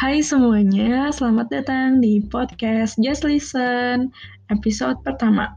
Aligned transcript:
Hai 0.00 0.24
semuanya, 0.24 1.12
selamat 1.12 1.52
datang 1.52 2.00
di 2.00 2.24
podcast 2.24 2.96
Just 2.96 3.20
Listen 3.20 4.08
episode 4.48 4.96
pertama. 5.04 5.52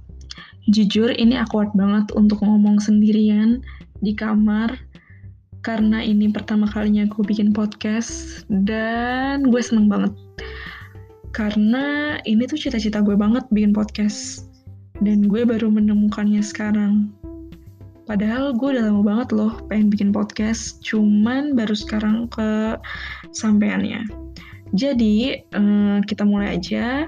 Jujur 0.68 1.16
ini 1.16 1.40
awkward 1.40 1.72
banget 1.80 2.12
untuk 2.12 2.44
ngomong 2.44 2.76
sendirian 2.84 3.64
di 4.04 4.12
kamar 4.12 4.76
karena 5.64 6.04
ini 6.04 6.28
pertama 6.28 6.68
kalinya 6.68 7.08
gue 7.08 7.24
bikin 7.24 7.56
podcast 7.56 8.44
dan 8.52 9.48
gue 9.48 9.64
seneng 9.64 9.88
banget 9.88 10.12
karena 11.32 12.20
ini 12.28 12.44
tuh 12.44 12.60
cita-cita 12.60 13.00
gue 13.00 13.16
banget 13.16 13.48
bikin 13.48 13.72
podcast 13.72 14.52
dan 15.00 15.24
gue 15.24 15.48
baru 15.48 15.72
menemukannya 15.72 16.44
sekarang. 16.44 17.16
Padahal 18.04 18.52
gue 18.52 18.76
udah 18.76 18.92
lama 18.92 19.02
banget 19.04 19.30
loh 19.32 19.54
pengen 19.72 19.88
bikin 19.88 20.10
podcast, 20.12 20.84
cuman 20.84 21.56
baru 21.56 21.72
sekarang 21.72 22.28
ke 22.28 22.76
sampeannya. 23.32 24.04
Jadi, 24.76 25.40
uh, 25.56 26.04
kita 26.04 26.28
mulai 26.28 26.60
aja. 26.60 27.08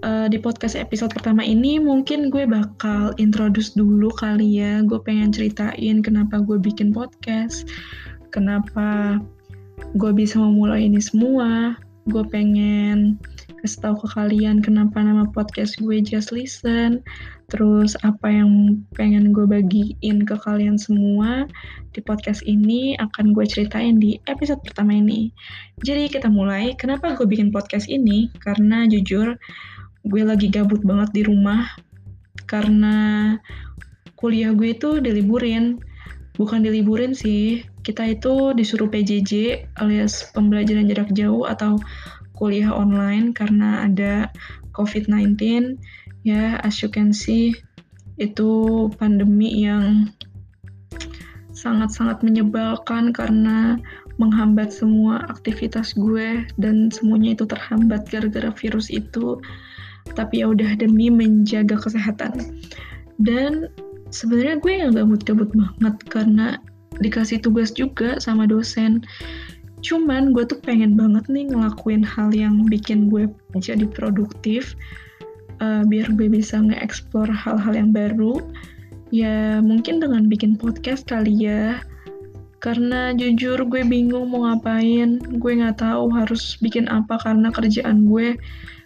Uh, 0.00 0.32
di 0.32 0.40
podcast 0.40 0.80
episode 0.80 1.12
pertama 1.12 1.44
ini 1.44 1.76
mungkin 1.76 2.32
gue 2.32 2.48
bakal 2.48 3.12
introduce 3.20 3.76
dulu 3.76 4.08
kali 4.16 4.64
ya. 4.64 4.80
Gue 4.80 4.96
pengen 5.04 5.28
ceritain 5.28 6.00
kenapa 6.00 6.40
gue 6.40 6.56
bikin 6.56 6.96
podcast, 6.96 7.68
kenapa 8.32 9.20
gue 10.00 10.12
bisa 10.16 10.40
memulai 10.40 10.88
ini 10.88 11.04
semua. 11.04 11.76
Gue 12.08 12.24
pengen 12.24 13.20
kasih 13.60 13.80
tahu 13.84 13.94
ke 14.00 14.08
kalian 14.16 14.64
kenapa 14.64 15.04
nama 15.04 15.28
podcast 15.28 15.76
gue 15.84 16.00
Just 16.00 16.32
Listen, 16.32 17.04
terus 17.52 17.92
apa 18.00 18.32
yang 18.32 18.80
pengen 18.96 19.36
gue 19.36 19.44
bagiin 19.44 20.24
ke 20.24 20.32
kalian 20.40 20.80
semua 20.80 21.44
di 21.92 22.00
podcast 22.00 22.40
ini 22.48 22.96
akan 22.96 23.36
gue 23.36 23.44
ceritain 23.44 24.00
di 24.00 24.16
episode 24.24 24.64
pertama 24.64 24.96
ini. 24.96 25.28
Jadi 25.84 26.08
kita 26.08 26.32
mulai, 26.32 26.72
kenapa 26.72 27.12
gue 27.12 27.28
bikin 27.28 27.52
podcast 27.52 27.84
ini? 27.92 28.32
Karena 28.40 28.88
jujur 28.88 29.36
gue 30.08 30.22
lagi 30.24 30.48
gabut 30.48 30.80
banget 30.80 31.12
di 31.12 31.22
rumah, 31.28 31.68
karena 32.48 33.36
kuliah 34.16 34.56
gue 34.56 34.72
itu 34.72 35.04
diliburin, 35.04 35.76
bukan 36.40 36.64
diliburin 36.64 37.12
sih, 37.12 37.60
kita 37.84 38.08
itu 38.08 38.56
disuruh 38.56 38.88
PJJ 38.88 39.64
alias 39.76 40.32
pembelajaran 40.32 40.88
jarak 40.88 41.12
jauh 41.12 41.44
atau 41.44 41.76
kuliah 42.40 42.72
online 42.72 43.36
karena 43.36 43.84
ada 43.84 44.32
COVID-19 44.72 45.36
ya 46.24 46.56
as 46.64 46.80
you 46.80 46.88
can 46.88 47.12
see 47.12 47.52
itu 48.16 48.88
pandemi 48.96 49.64
yang 49.64 50.08
sangat-sangat 51.52 52.24
menyebalkan 52.24 53.12
karena 53.12 53.76
menghambat 54.20 54.68
semua 54.72 55.24
aktivitas 55.32 55.96
gue 55.96 56.44
dan 56.60 56.92
semuanya 56.92 57.36
itu 57.36 57.44
terhambat 57.48 58.04
gara-gara 58.08 58.52
virus 58.52 58.92
itu. 58.92 59.40
Tapi 60.12 60.44
ya 60.44 60.52
udah 60.52 60.76
demi 60.76 61.08
menjaga 61.08 61.80
kesehatan. 61.80 62.60
Dan 63.16 63.68
sebenarnya 64.12 64.60
gue 64.60 64.72
yang 64.72 64.92
gabut-gabut 64.92 65.48
banget 65.56 65.96
karena 66.12 66.60
dikasih 67.00 67.40
tugas 67.40 67.72
juga 67.72 68.20
sama 68.20 68.44
dosen 68.44 69.00
Cuman 69.80 70.36
gue 70.36 70.44
tuh 70.44 70.60
pengen 70.60 70.96
banget 70.96 71.24
nih 71.32 71.48
ngelakuin 71.48 72.04
hal 72.04 72.30
yang 72.36 72.68
bikin 72.68 73.08
gue 73.08 73.28
jadi 73.56 73.88
produktif, 73.88 74.76
uh, 75.64 75.82
biar 75.88 76.12
gue 76.14 76.28
bisa 76.28 76.60
nge-explore 76.60 77.32
hal-hal 77.32 77.72
yang 77.72 77.90
baru. 77.90 78.40
Ya 79.10 79.58
mungkin 79.64 79.98
dengan 79.98 80.30
bikin 80.30 80.54
podcast 80.60 81.08
kali 81.08 81.32
ya. 81.34 81.80
Karena 82.60 83.16
jujur 83.16 83.56
gue 83.64 83.80
bingung 83.88 84.28
mau 84.28 84.44
ngapain, 84.44 85.16
gue 85.16 85.52
nggak 85.56 85.80
tahu 85.80 86.12
harus 86.12 86.60
bikin 86.60 86.92
apa 86.92 87.16
karena 87.16 87.48
kerjaan 87.48 88.04
gue 88.04 88.36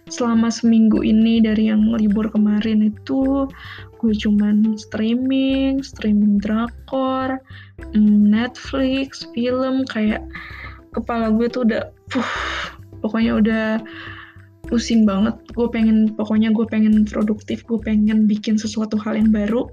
selama 0.07 0.53
seminggu 0.53 1.01
ini 1.01 1.41
dari 1.41 1.73
yang 1.73 1.81
libur 1.97 2.29
kemarin 2.29 2.93
itu 2.93 3.49
gue 3.99 4.13
cuman 4.21 4.77
streaming, 4.77 5.81
streaming 5.81 6.37
drakor, 6.37 7.41
mm, 7.97 8.29
Netflix, 8.29 9.25
film 9.33 9.81
kayak 9.89 10.21
kepala 10.95 11.27
gue 11.35 11.51
tuh 11.51 11.67
udah 11.67 11.91
puh, 12.07 12.31
pokoknya 13.03 13.35
udah 13.35 13.65
pusing 14.71 15.03
banget. 15.05 15.35
Gue 15.53 15.67
pengen 15.69 16.15
pokoknya 16.15 16.49
gue 16.55 16.65
pengen 16.65 17.05
produktif 17.05 17.61
gue 17.67 17.77
pengen 17.83 18.25
bikin 18.25 18.55
sesuatu 18.55 18.97
hal 18.97 19.19
yang 19.19 19.29
baru 19.29 19.67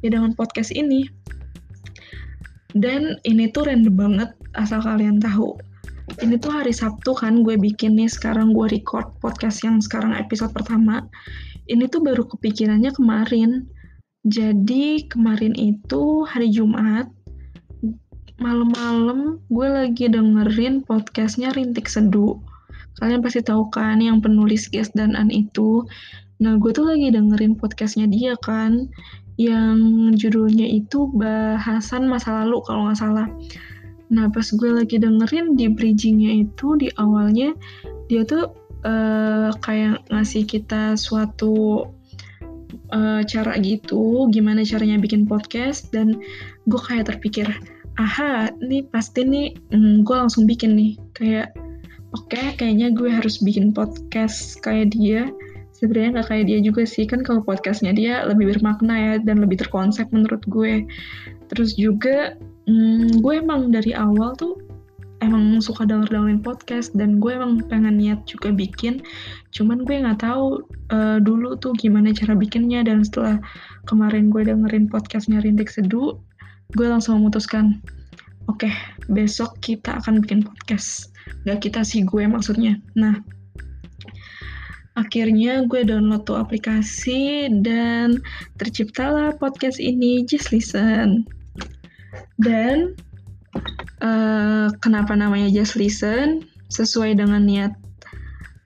ya 0.00 0.10
dengan 0.10 0.34
podcast 0.34 0.74
ini. 0.74 1.06
Dan 2.72 3.20
ini 3.28 3.52
tuh 3.52 3.68
random 3.68 3.94
banget 3.94 4.30
asal 4.56 4.80
kalian 4.80 5.20
tahu. 5.20 5.60
Ini 6.18 6.36
tuh 6.40 6.52
hari 6.52 6.74
Sabtu 6.74 7.14
kan 7.14 7.44
gue 7.44 7.56
bikin 7.56 7.96
nih 7.96 8.10
sekarang 8.10 8.52
gue 8.56 8.68
record 8.68 9.12
podcast 9.20 9.62
yang 9.62 9.78
sekarang 9.78 10.16
episode 10.16 10.50
pertama. 10.50 11.06
Ini 11.70 11.86
tuh 11.88 12.02
baru 12.02 12.26
kepikirannya 12.26 12.90
kemarin. 12.96 13.68
Jadi 14.26 15.06
kemarin 15.10 15.54
itu 15.54 16.26
hari 16.26 16.50
Jumat 16.50 17.10
malam-malam 18.40 19.42
gue 19.52 19.68
lagi 19.68 20.08
dengerin 20.08 20.86
podcastnya 20.86 21.52
Rintik 21.52 21.90
Seduh. 21.90 22.40
Kalian 23.00 23.20
pasti 23.20 23.42
tahu 23.44 23.68
kan 23.72 23.98
yang 24.00 24.22
penulis 24.22 24.68
Guest 24.68 24.94
dan 24.96 25.18
An 25.18 25.28
itu. 25.28 25.84
Nah, 26.40 26.56
gue 26.56 26.70
tuh 26.70 26.86
lagi 26.86 27.12
dengerin 27.12 27.58
podcastnya 27.58 28.08
dia 28.08 28.36
kan, 28.40 28.88
yang 29.40 30.12
judulnya 30.12 30.66
itu 30.68 31.08
bahasan 31.14 32.10
masa 32.10 32.44
lalu 32.44 32.60
kalau 32.66 32.88
nggak 32.88 32.98
salah. 32.98 33.28
Nah, 34.12 34.28
pas 34.28 34.44
gue 34.44 34.70
lagi 34.70 35.00
dengerin 35.00 35.56
di 35.56 35.72
bridgingnya 35.72 36.44
itu, 36.44 36.76
di 36.76 36.92
awalnya, 37.00 37.56
dia 38.12 38.28
tuh 38.28 38.52
uh, 38.84 39.54
kayak 39.64 40.04
ngasih 40.12 40.44
kita 40.44 40.98
suatu 41.00 41.88
uh, 42.92 43.20
cara 43.24 43.56
gitu, 43.62 44.28
gimana 44.28 44.66
caranya 44.68 45.00
bikin 45.00 45.24
podcast, 45.24 45.88
dan 45.96 46.20
gue 46.68 46.80
kayak 46.84 47.08
terpikir, 47.08 47.48
aha 48.00 48.48
ini 48.64 48.86
pasti 48.88 49.24
nih 49.26 49.52
hmm, 49.72 50.04
gue 50.06 50.16
langsung 50.16 50.48
bikin 50.48 50.76
nih. 50.76 50.92
Kayak 51.12 51.52
oke 52.16 52.32
okay, 52.32 52.56
kayaknya 52.56 52.92
gue 52.96 53.10
harus 53.12 53.40
bikin 53.44 53.72
podcast 53.76 54.60
kayak 54.64 54.96
dia. 54.96 55.28
Sebenarnya 55.76 56.20
nggak 56.20 56.28
kayak 56.30 56.44
dia 56.48 56.58
juga 56.62 56.82
sih. 56.86 57.04
Kan 57.04 57.26
kalau 57.26 57.42
podcastnya 57.42 57.92
dia 57.92 58.22
lebih 58.24 58.56
bermakna 58.56 58.94
ya 58.94 59.14
dan 59.20 59.42
lebih 59.42 59.60
terkonsep 59.60 60.08
menurut 60.14 60.40
gue. 60.48 60.86
Terus 61.52 61.76
juga 61.76 62.38
hmm, 62.70 63.20
gue 63.20 63.34
emang 63.42 63.74
dari 63.74 63.92
awal 63.92 64.32
tuh 64.38 64.56
emang 65.22 65.62
suka 65.62 65.86
denger 65.86 66.10
dengerin 66.10 66.42
podcast 66.42 66.90
dan 66.98 67.22
gue 67.22 67.30
emang 67.30 67.62
pengen 67.70 68.00
niat 68.00 68.26
juga 68.26 68.50
bikin. 68.50 69.04
Cuman 69.54 69.86
gue 69.86 70.02
nggak 70.02 70.26
tahu 70.26 70.66
uh, 70.90 71.22
dulu 71.22 71.54
tuh 71.60 71.76
gimana 71.78 72.10
cara 72.10 72.34
bikinnya 72.34 72.82
dan 72.82 73.06
setelah 73.06 73.38
kemarin 73.86 74.34
gue 74.34 74.42
dengerin 74.42 74.90
podcastnya 74.90 75.38
Rintik 75.38 75.70
Seduh 75.70 76.18
gue 76.72 76.86
langsung 76.88 77.20
memutuskan 77.20 77.80
oke 78.48 78.66
okay, 78.66 78.74
besok 79.12 79.58
kita 79.62 79.98
akan 80.02 80.22
bikin 80.24 80.42
podcast. 80.42 81.12
Gak 81.46 81.68
kita 81.68 81.86
sih 81.86 82.02
gue 82.06 82.24
maksudnya. 82.26 82.78
Nah 82.98 83.18
akhirnya 84.92 85.64
gue 85.64 85.88
download 85.88 86.28
tuh 86.28 86.36
aplikasi 86.36 87.48
dan 87.64 88.20
terciptalah 88.60 89.32
podcast 89.36 89.80
ini 89.80 90.24
just 90.28 90.52
listen. 90.52 91.24
Dan 92.36 92.96
uh, 94.04 94.68
kenapa 94.84 95.16
namanya 95.16 95.48
just 95.48 95.78
listen? 95.78 96.44
Sesuai 96.72 97.20
dengan 97.20 97.44
niat 97.44 97.72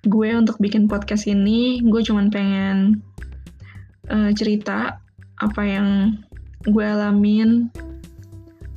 gue 0.06 0.30
untuk 0.38 0.62
bikin 0.62 0.86
podcast 0.86 1.26
ini 1.26 1.82
gue 1.82 1.98
cuman 1.98 2.30
pengen 2.30 3.02
uh, 4.06 4.30
cerita 4.30 5.02
apa 5.42 5.62
yang 5.66 6.14
gue 6.62 6.86
alamin 6.86 7.66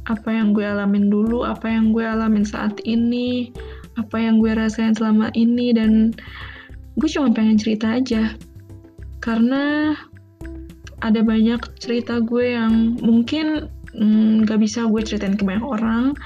apa 0.09 0.33
yang 0.33 0.57
gue 0.57 0.65
alamin 0.65 1.07
dulu, 1.13 1.45
apa 1.45 1.69
yang 1.69 1.93
gue 1.93 2.01
alamin 2.01 2.41
saat 2.41 2.81
ini, 2.81 3.53
apa 3.95 4.17
yang 4.17 4.41
gue 4.41 4.51
rasain 4.57 4.97
selama 4.97 5.29
ini, 5.37 5.69
dan 5.69 6.11
gue 6.97 7.09
cuma 7.13 7.29
pengen 7.29 7.61
cerita 7.61 8.01
aja. 8.01 8.33
Karena 9.21 9.93
ada 11.05 11.21
banyak 11.21 11.61
cerita 11.77 12.19
gue 12.19 12.57
yang 12.57 12.97
mungkin 12.99 13.69
mm, 13.93 14.49
gak 14.49 14.59
bisa 14.59 14.89
gue 14.89 15.01
ceritain 15.05 15.37
ke 15.37 15.45
banyak 15.45 15.63
orang, 15.63 16.17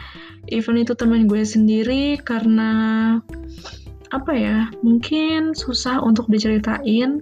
even 0.48 0.80
itu 0.80 0.96
teman 0.96 1.28
gue 1.28 1.44
sendiri, 1.44 2.16
karena 2.24 2.72
apa 4.16 4.32
ya, 4.32 4.72
mungkin 4.80 5.52
susah 5.52 6.00
untuk 6.00 6.32
diceritain. 6.32 7.20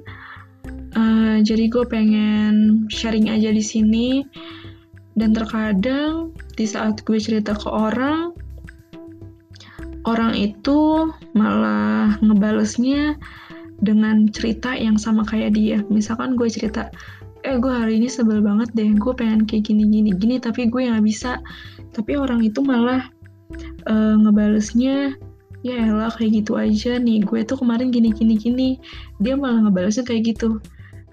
Uh, 0.91 1.39
jadi 1.41 1.71
gue 1.71 1.87
pengen 1.87 2.85
sharing 2.91 3.31
aja 3.31 3.47
di 3.49 3.63
sini 3.63 4.27
dan 5.15 5.31
terkadang 5.31 6.35
di 6.55 6.65
saat 6.67 7.03
gue 7.07 7.17
cerita 7.17 7.55
ke 7.55 7.67
orang 7.67 8.35
orang 10.09 10.33
itu 10.33 11.09
malah 11.37 12.17
ngebalesnya 12.25 13.15
dengan 13.81 14.29
cerita 14.29 14.77
yang 14.77 14.97
sama 14.97 15.25
kayak 15.25 15.57
dia. 15.57 15.81
Misalkan 15.89 16.37
gue 16.37 16.49
cerita 16.49 16.89
eh 17.41 17.57
gue 17.57 17.73
hari 17.73 17.97
ini 17.97 18.05
sebel 18.05 18.37
banget 18.45 18.69
deh 18.77 18.85
gue 18.93 19.13
pengen 19.17 19.49
kayak 19.49 19.65
gini 19.65 19.89
gini 19.89 20.13
gini 20.13 20.37
tapi 20.37 20.69
gue 20.69 20.89
nggak 20.89 21.05
bisa. 21.05 21.41
Tapi 21.91 22.17
orang 22.17 22.45
itu 22.45 22.61
malah 22.61 23.09
uh, 23.89 24.15
ngebalesnya 24.21 25.17
ya 25.61 25.77
elah 25.77 26.09
kayak 26.09 26.41
gitu 26.41 26.57
aja 26.57 26.97
nih 26.97 27.21
gue 27.21 27.45
tuh 27.45 27.57
kemarin 27.57 27.89
gini 27.89 28.13
gini 28.13 28.37
gini. 28.37 28.69
Dia 29.21 29.37
malah 29.37 29.69
ngebalesnya 29.69 30.05
kayak 30.05 30.37
gitu. 30.37 30.61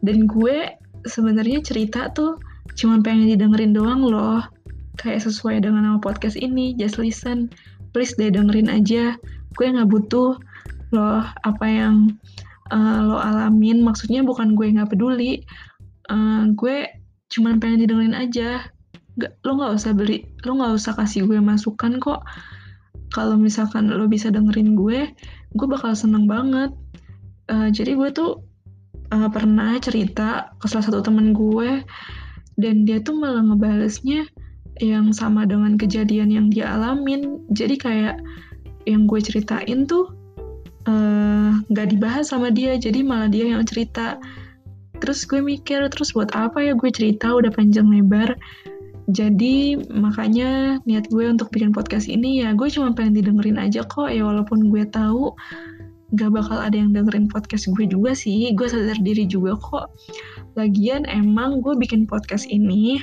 Dan 0.04 0.28
gue 0.28 0.76
sebenarnya 1.08 1.64
cerita 1.64 2.12
tuh 2.12 2.36
cuma 2.76 3.00
pengen 3.00 3.32
didengerin 3.32 3.72
doang 3.74 4.04
loh 4.06 4.44
kayak 4.98 5.22
sesuai 5.22 5.62
dengan 5.62 5.86
nama 5.86 5.98
podcast 6.02 6.34
ini 6.34 6.74
just 6.74 6.98
listen. 6.98 7.48
Please 7.94 8.12
deh 8.18 8.28
dengerin 8.28 8.68
aja. 8.68 9.14
Gue 9.54 9.66
nggak 9.70 9.88
butuh 9.88 10.36
loh 10.92 11.22
apa 11.46 11.66
yang 11.66 12.18
uh, 12.74 13.00
lo 13.06 13.16
alamin. 13.22 13.80
Maksudnya 13.80 14.26
bukan 14.26 14.58
gue 14.58 14.74
nggak 14.74 14.92
peduli. 14.92 15.46
Uh, 16.10 16.50
gue 16.52 16.90
cuma 17.30 17.54
pengen 17.56 17.86
didengerin 17.86 18.16
aja. 18.18 18.66
Gak, 19.18 19.34
lo 19.42 19.58
nggak 19.58 19.72
usah 19.74 19.92
beli 19.98 20.22
lo 20.46 20.54
nggak 20.54 20.78
usah 20.78 20.92
kasih 20.98 21.24
gue 21.24 21.38
masukan 21.38 22.02
kok. 22.02 22.26
Kalau 23.14 23.40
misalkan 23.40 23.88
lo 23.88 24.04
bisa 24.10 24.28
dengerin 24.28 24.76
gue 24.76 25.08
gue 25.54 25.66
bakal 25.70 25.94
seneng 25.94 26.28
banget. 26.28 26.74
Uh, 27.48 27.72
jadi 27.72 27.96
gue 27.96 28.12
tuh 28.12 28.44
uh, 29.14 29.28
pernah 29.32 29.80
cerita 29.80 30.52
ke 30.60 30.66
salah 30.68 30.84
satu 30.84 31.00
temen 31.00 31.32
gue 31.32 31.80
dan 32.58 32.84
dia 32.84 33.00
tuh 33.00 33.16
malah 33.16 33.40
ngebalesnya 33.40 34.28
yang 34.78 35.10
sama 35.10 35.44
dengan 35.44 35.74
kejadian 35.78 36.30
yang 36.32 36.46
dia 36.48 36.70
alamin. 36.74 37.42
Jadi 37.52 37.76
kayak 37.78 38.16
yang 38.88 39.04
gue 39.04 39.20
ceritain 39.20 39.84
tuh 39.84 40.08
eh, 40.88 41.50
nggak 41.68 41.86
uh, 41.86 41.90
dibahas 41.92 42.32
sama 42.32 42.48
dia 42.48 42.74
jadi 42.80 43.04
malah 43.04 43.28
dia 43.28 43.52
yang 43.52 43.62
cerita. 43.66 44.16
Terus 44.98 45.28
gue 45.28 45.38
mikir 45.38 45.86
terus 45.92 46.10
buat 46.16 46.32
apa 46.34 46.58
ya 46.64 46.72
gue 46.74 46.90
cerita 46.90 47.36
udah 47.36 47.52
panjang 47.52 47.86
lebar. 47.86 48.34
Jadi 49.08 49.88
makanya 49.88 50.82
niat 50.84 51.08
gue 51.08 51.24
untuk 51.32 51.48
bikin 51.48 51.72
podcast 51.72 52.12
ini 52.12 52.44
ya 52.44 52.52
gue 52.52 52.68
cuma 52.68 52.92
pengen 52.92 53.20
didengerin 53.20 53.56
aja 53.56 53.84
kok. 53.84 54.10
Ya 54.12 54.24
walaupun 54.24 54.68
gue 54.68 54.84
tahu 54.88 55.32
gak 56.16 56.32
bakal 56.32 56.56
ada 56.56 56.72
yang 56.72 56.96
dengerin 56.96 57.28
podcast 57.28 57.68
gue 57.68 57.84
juga 57.84 58.16
sih 58.16 58.56
gue 58.56 58.66
sadar 58.68 58.96
diri 59.00 59.28
juga 59.28 59.56
kok. 59.60 59.92
Lagian 60.56 61.04
emang 61.04 61.60
gue 61.60 61.76
bikin 61.76 62.08
podcast 62.08 62.48
ini 62.48 63.00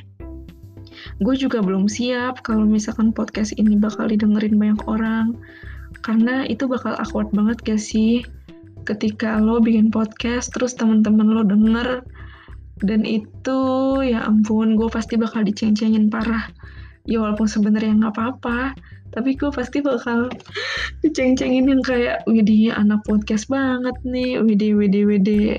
gue 1.24 1.36
juga 1.40 1.64
belum 1.64 1.88
siap 1.88 2.44
kalau 2.44 2.68
misalkan 2.68 3.16
podcast 3.16 3.56
ini 3.56 3.80
bakal 3.80 4.12
didengerin 4.12 4.60
banyak 4.60 4.82
orang. 4.88 5.36
Karena 6.04 6.44
itu 6.46 6.68
bakal 6.68 6.98
awkward 7.00 7.32
banget 7.32 7.58
gak 7.64 7.82
sih? 7.82 8.26
Ketika 8.86 9.40
lo 9.42 9.64
bikin 9.64 9.90
podcast 9.90 10.54
terus 10.54 10.76
temen-temen 10.78 11.26
lo 11.26 11.42
denger 11.42 12.06
dan 12.84 13.08
itu 13.08 13.60
ya 14.04 14.28
ampun 14.28 14.76
gue 14.76 14.92
pasti 14.92 15.16
bakal 15.16 15.48
diceng-cengin 15.48 16.12
parah. 16.12 16.52
Ya 17.06 17.22
walaupun 17.22 17.46
sebenarnya 17.46 17.96
nggak 18.02 18.14
apa-apa 18.18 18.74
tapi 19.16 19.40
gue 19.40 19.48
pasti 19.48 19.80
bakal 19.80 20.28
diceng-cengin 21.00 21.72
yang 21.72 21.80
kayak 21.80 22.20
widih 22.28 22.76
anak 22.76 23.00
podcast 23.08 23.48
banget 23.48 23.96
nih. 24.04 24.44
Widih 24.44 24.76
widih 24.76 25.08
widih. 25.08 25.56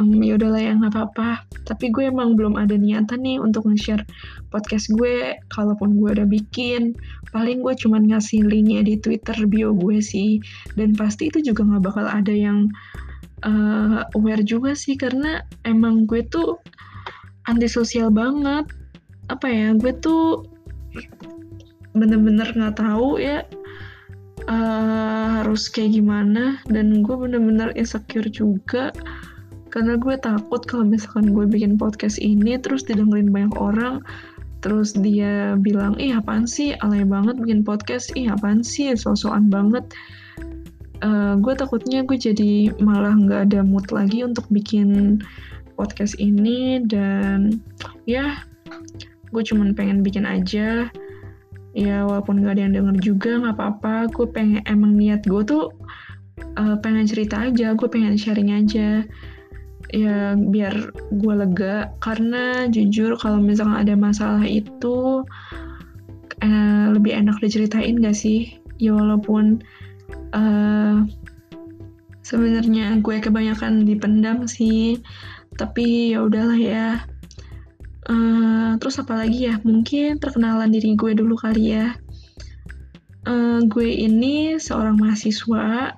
Um, 0.00 0.24
ya 0.24 0.40
udahlah 0.40 0.64
ya 0.64 0.72
nggak 0.72 0.96
apa-apa. 0.96 1.44
Tapi 1.68 1.92
gue 1.92 2.08
emang 2.08 2.32
belum 2.32 2.56
ada 2.56 2.80
niatan 2.80 3.20
nih 3.20 3.36
untuk 3.44 3.68
nge-share 3.68 4.08
podcast 4.48 4.88
gue 4.96 5.36
kalaupun 5.52 6.00
gue 6.00 6.16
udah 6.16 6.24
bikin. 6.24 6.96
Paling 7.28 7.60
gue 7.60 7.76
cuman 7.76 8.08
ngasih 8.08 8.40
linknya 8.40 8.80
di 8.80 8.96
twitter 8.96 9.36
bio 9.52 9.76
gue 9.76 10.00
sih. 10.00 10.40
Dan 10.72 10.96
pasti 10.96 11.28
itu 11.28 11.44
juga 11.44 11.60
nggak 11.68 11.84
bakal 11.84 12.08
ada 12.08 12.32
yang 12.32 12.72
uh, 13.44 14.00
aware 14.16 14.40
juga 14.40 14.72
sih 14.72 14.96
karena 14.96 15.44
emang 15.68 16.08
gue 16.08 16.24
tuh 16.32 16.56
antisosial 17.52 18.08
banget. 18.08 18.64
Apa 19.28 19.44
ya 19.52 19.76
gue 19.76 19.92
tuh 20.00 20.48
bener-bener 21.94 22.50
nggak 22.50 22.82
tahu 22.82 23.22
ya 23.22 23.46
uh, 24.50 25.42
harus 25.42 25.70
kayak 25.70 25.96
gimana. 25.96 26.60
Dan 26.68 27.00
gue 27.00 27.14
bener-bener 27.16 27.72
insecure 27.78 28.28
juga 28.28 28.90
karena 29.70 29.98
gue 29.98 30.14
takut 30.22 30.62
kalau 30.62 30.86
misalkan 30.86 31.34
gue 31.34 31.50
bikin 31.50 31.74
podcast 31.74 32.22
ini 32.22 32.54
terus 32.62 32.86
didengerin 32.86 33.34
banyak 33.34 33.54
orang 33.58 34.06
terus 34.62 34.94
dia 34.94 35.58
bilang 35.60 35.98
ih 36.00 36.14
apaan 36.16 36.48
sih? 36.48 36.72
Alay 36.80 37.04
banget 37.04 37.36
bikin 37.36 37.66
podcast. 37.66 38.14
Ih 38.16 38.32
apaan 38.32 38.64
sih? 38.64 38.94
Sosokan 38.96 39.52
banget. 39.52 39.84
Uh, 41.04 41.36
gue 41.36 41.52
takutnya 41.52 42.00
gue 42.00 42.16
jadi 42.16 42.72
malah 42.80 43.12
nggak 43.12 43.52
ada 43.52 43.60
mood 43.60 43.84
lagi 43.92 44.24
untuk 44.24 44.48
bikin 44.48 45.20
podcast 45.76 46.16
ini. 46.16 46.80
Dan 46.80 47.60
ya 48.08 48.40
gue 49.34 49.42
cuman 49.44 49.76
pengen 49.76 50.00
bikin 50.00 50.24
aja 50.24 50.88
ya 51.74 52.06
walaupun 52.06 52.40
nggak 52.40 52.54
ada 52.54 52.62
yang 52.64 52.74
denger 52.78 52.96
juga 53.02 53.30
nggak 53.42 53.54
apa-apa. 53.58 53.94
Gue 54.14 54.26
pengen 54.30 54.62
emang 54.64 54.94
niat 54.94 55.26
gue 55.26 55.42
tuh 55.42 55.74
uh, 56.56 56.76
pengen 56.80 57.04
cerita 57.04 57.50
aja. 57.50 57.74
Gue 57.74 57.90
pengen 57.90 58.14
sharing 58.14 58.54
aja. 58.54 59.02
Ya 59.90 60.38
biar 60.38 60.74
gue 61.12 61.34
lega. 61.34 61.92
Karena 61.98 62.70
jujur 62.70 63.18
kalau 63.18 63.42
misalnya 63.42 63.82
ada 63.82 63.94
masalah 63.98 64.46
itu 64.46 65.26
uh, 66.40 66.86
lebih 66.94 67.12
enak 67.12 67.42
diceritain 67.42 67.98
gak 68.00 68.16
sih? 68.16 68.54
Ya 68.78 68.94
walaupun 68.94 69.62
uh, 70.32 71.02
sebenarnya 72.22 73.02
gue 73.02 73.18
kebanyakan 73.18 73.82
dipendam 73.82 74.46
sih. 74.46 75.02
Tapi 75.54 76.14
ya 76.14 76.26
udahlah 76.26 76.58
ya 76.58 76.86
uh, 78.08 78.76
terus 78.80 79.00
apa 79.00 79.14
lagi 79.16 79.48
ya? 79.48 79.60
Mungkin 79.60 80.18
perkenalan 80.20 80.70
diri 80.72 80.96
gue 80.96 81.12
dulu 81.16 81.36
kali 81.36 81.76
ya. 81.76 81.96
Uh, 83.24 83.64
gue 83.64 83.88
ini 83.88 84.60
seorang 84.60 85.00
mahasiswa. 85.00 85.96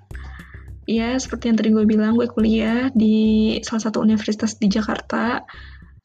Ya 0.87 1.19
seperti 1.19 1.51
yang 1.51 1.59
tadi 1.59 1.71
gue 1.75 1.83
bilang 1.83 2.15
gue 2.15 2.31
kuliah 2.31 2.95
di 2.95 3.59
salah 3.67 3.91
satu 3.91 4.03
universitas 4.03 4.55
di 4.59 4.71
Jakarta. 4.71 5.43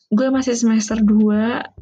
Gue 0.09 0.27
masih 0.33 0.57
semester 0.57 0.97
2 0.97 1.81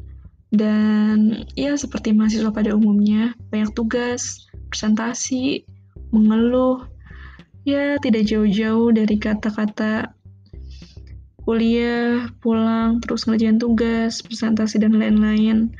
dan 0.50 1.46
ya 1.54 1.78
seperti 1.78 2.10
mahasiswa 2.10 2.50
pada 2.50 2.74
umumnya 2.74 3.38
banyak 3.54 3.70
tugas 3.72 4.50
presentasi 4.70 5.62
mengeluh, 6.10 6.86
ya 7.62 7.98
tidak 8.02 8.26
jauh-jauh 8.26 8.90
dari 8.90 9.14
kata-kata 9.18 10.10
kuliah, 11.50 12.30
pulang, 12.38 13.02
terus 13.02 13.26
ngerjain 13.26 13.58
tugas, 13.58 14.22
presentasi, 14.22 14.78
dan 14.78 14.94
lain-lain. 14.94 15.74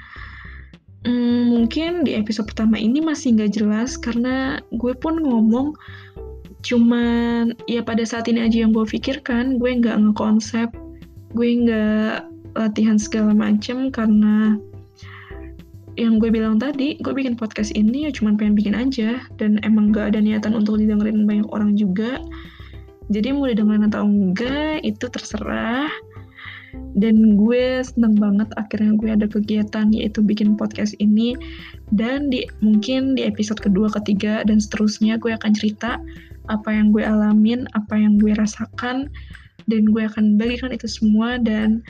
Hmm, 1.07 1.55
mungkin 1.55 2.03
di 2.03 2.19
episode 2.19 2.51
pertama 2.51 2.75
ini 2.75 2.99
masih 2.99 3.39
nggak 3.39 3.55
jelas 3.55 3.95
karena 3.95 4.59
gue 4.75 4.93
pun 4.99 5.23
ngomong 5.23 5.79
cuman 6.61 7.57
ya 7.65 7.81
pada 7.81 8.03
saat 8.03 8.27
ini 8.27 8.43
aja 8.43 8.67
yang 8.67 8.75
gue 8.75 8.83
pikirkan, 8.83 9.63
gue 9.63 9.71
nggak 9.79 9.95
ngekonsep, 9.95 10.75
gue 11.39 11.49
nggak 11.63 12.27
latihan 12.59 12.99
segala 12.99 13.31
macem 13.31 13.95
karena 13.95 14.59
yang 15.95 16.19
gue 16.19 16.35
bilang 16.35 16.59
tadi, 16.59 16.99
gue 16.99 17.15
bikin 17.15 17.39
podcast 17.39 17.71
ini 17.79 18.09
ya 18.09 18.11
cuma 18.11 18.35
pengen 18.35 18.59
bikin 18.59 18.75
aja 18.75 19.23
dan 19.39 19.63
emang 19.63 19.95
gak 19.95 20.15
ada 20.15 20.21
niatan 20.21 20.57
untuk 20.57 20.83
didengerin 20.83 21.29
banyak 21.29 21.49
orang 21.53 21.79
juga. 21.79 22.19
Jadi 23.11 23.35
mau 23.35 23.51
didengerin 23.51 23.91
atau 23.91 24.07
enggak 24.07 24.87
itu 24.87 25.05
terserah. 25.11 25.91
Dan 26.95 27.35
gue 27.35 27.83
seneng 27.83 28.15
banget 28.15 28.47
akhirnya 28.55 28.95
gue 28.95 29.11
ada 29.11 29.27
kegiatan 29.27 29.91
yaitu 29.91 30.23
bikin 30.23 30.55
podcast 30.55 30.95
ini 31.03 31.35
dan 31.91 32.31
di 32.31 32.47
mungkin 32.63 33.19
di 33.19 33.27
episode 33.27 33.59
kedua, 33.59 33.91
ketiga 33.91 34.47
dan 34.47 34.63
seterusnya 34.63 35.19
gue 35.19 35.35
akan 35.35 35.51
cerita 35.51 35.99
apa 36.47 36.71
yang 36.71 36.95
gue 36.95 37.03
alamin, 37.03 37.67
apa 37.75 37.99
yang 37.99 38.23
gue 38.23 38.39
rasakan 38.39 39.11
dan 39.67 39.83
gue 39.91 40.03
akan 40.07 40.39
bagikan 40.39 40.71
itu 40.71 40.87
semua 40.87 41.43
dan 41.43 41.83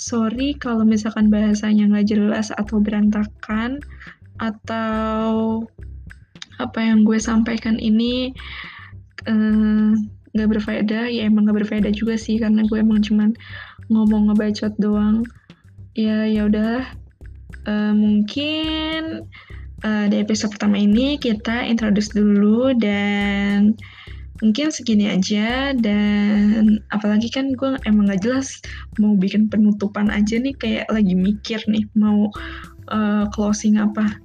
sorry 0.00 0.56
kalau 0.56 0.84
misalkan 0.84 1.28
bahasanya 1.28 1.88
nggak 1.92 2.08
jelas 2.12 2.48
atau 2.56 2.80
berantakan 2.80 3.80
atau 4.40 5.62
apa 6.60 6.78
yang 6.80 7.04
gue 7.04 7.16
sampaikan 7.16 7.80
ini 7.80 8.32
eh, 9.28 9.92
nggak 10.32 10.48
berfaedah 10.58 11.12
ya 11.12 11.28
emang 11.28 11.44
nggak 11.48 11.64
berfaedah 11.64 11.92
juga 11.92 12.16
sih 12.16 12.40
karena 12.40 12.64
gue 12.64 12.80
emang 12.80 13.04
cuman 13.04 13.36
ngomong 13.92 14.32
ngebacot 14.32 14.72
doang. 14.80 15.24
Ya 15.92 16.24
ya 16.24 16.48
udah. 16.48 16.88
Uh, 17.62 17.94
mungkin 17.94 19.28
uh, 19.86 20.04
di 20.10 20.16
episode 20.18 20.50
pertama 20.56 20.80
ini 20.82 21.14
kita 21.14 21.62
introduce 21.62 22.10
dulu 22.10 22.74
dan 22.74 23.76
mungkin 24.40 24.72
segini 24.72 25.12
aja. 25.12 25.76
Dan 25.76 26.80
apalagi 26.90 27.28
kan 27.28 27.52
gue 27.52 27.76
emang 27.84 28.08
gak 28.08 28.24
jelas 28.24 28.58
mau 28.98 29.14
bikin 29.14 29.52
penutupan 29.52 30.08
aja 30.08 30.40
nih 30.40 30.56
kayak 30.56 30.88
lagi 30.88 31.14
mikir 31.14 31.60
nih 31.68 31.84
mau 31.92 32.32
uh, 32.88 33.28
closing 33.30 33.76
apa. 33.78 34.16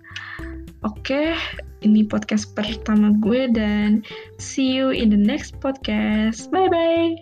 Oke 0.85 1.35
okay, 1.35 1.66
ini 1.85 2.05
podcast 2.05 2.53
pertama 2.57 3.13
gue 3.21 3.49
dan 3.53 4.01
see 4.41 4.73
you 4.73 4.89
in 4.89 5.13
the 5.13 5.19
next 5.19 5.57
podcast. 5.61 6.49
Bye 6.49 6.69
bye 6.69 7.13